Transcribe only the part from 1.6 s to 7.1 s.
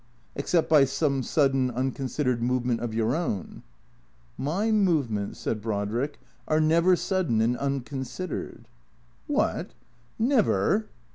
unconsidered movement of your own?"" My movements," said Brodrick," are never